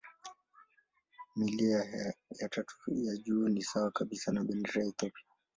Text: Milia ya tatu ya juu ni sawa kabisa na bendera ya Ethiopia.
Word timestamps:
Milia 1.35 1.83
ya 2.39 2.49
tatu 2.49 2.75
ya 2.95 3.15
juu 3.17 3.47
ni 3.49 3.61
sawa 3.61 3.91
kabisa 3.91 4.31
na 4.31 4.43
bendera 4.43 4.83
ya 4.83 4.89
Ethiopia. 4.89 5.23